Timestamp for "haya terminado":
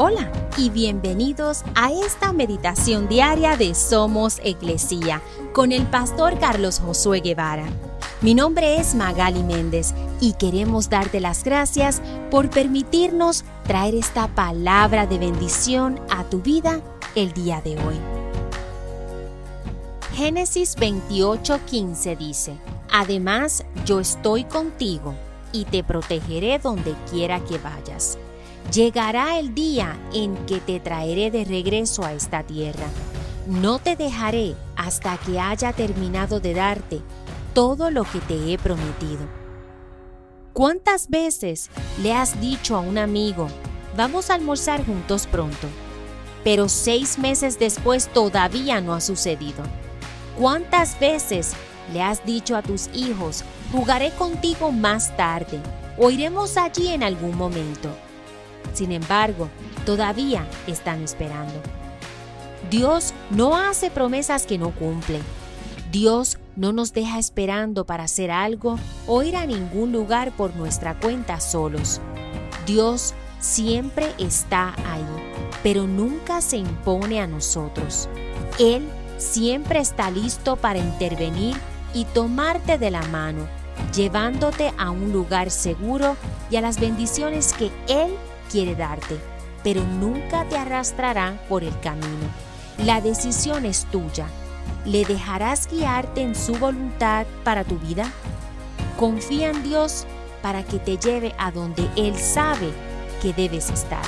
35.40-36.38